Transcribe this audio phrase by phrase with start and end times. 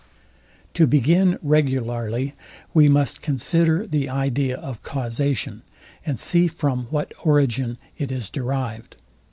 [0.73, 2.33] To begin regularly,
[2.73, 5.61] we must consider the idea of causation,
[6.03, 8.95] and see from what origin it is derived.